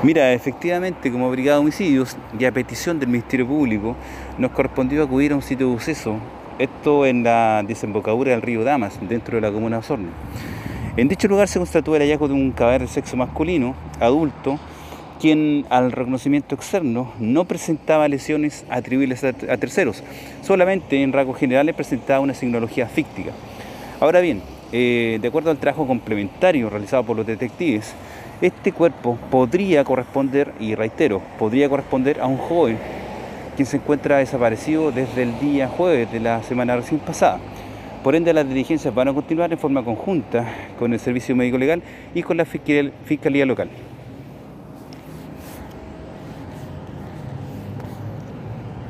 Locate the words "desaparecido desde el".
34.18-35.38